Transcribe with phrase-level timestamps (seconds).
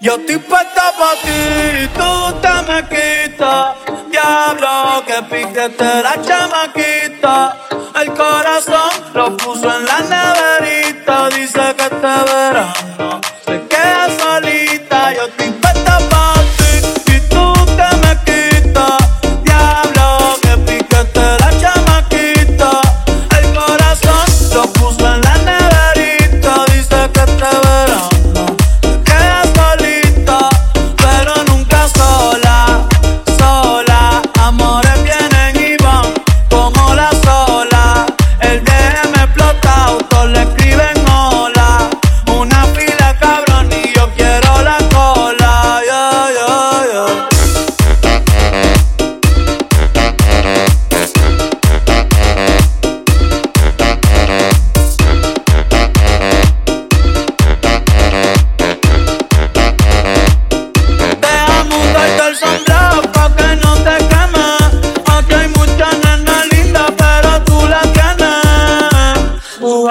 [0.00, 3.76] Yo estoy puesta pa' ti, tú te me quitas.
[4.10, 7.56] Diablo, que piquete la chamaquita.
[8.00, 11.28] El corazón lo puso en la neverita.
[11.30, 13.11] Dice que te verano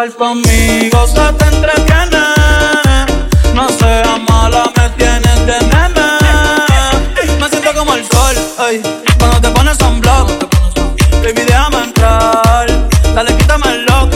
[0.10, 2.18] conmigo se te entretiene.
[3.54, 6.08] No seas mala, me tienes de nene.
[7.40, 8.36] Me siento como el sol,
[8.68, 8.82] ey,
[9.20, 10.28] cuando te pones sunblock.
[11.24, 12.66] Baby, déjame entrar.
[13.14, 14.12] Dale, quítame el lock,